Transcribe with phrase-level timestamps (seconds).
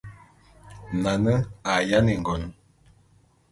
[1.01, 1.33] Nane
[1.71, 2.43] a yáne ngon.